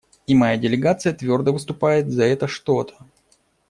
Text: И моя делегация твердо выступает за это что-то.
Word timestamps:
И 0.25 0.33
моя 0.33 0.57
делегация 0.57 1.13
твердо 1.13 1.53
выступает 1.53 2.09
за 2.11 2.23
это 2.23 2.47
что-то. 2.47 2.95